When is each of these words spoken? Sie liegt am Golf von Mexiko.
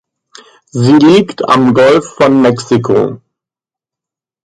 Sie 0.71 0.97
liegt 0.97 1.47
am 1.47 1.75
Golf 1.75 2.13
von 2.15 2.41
Mexiko. 2.41 3.19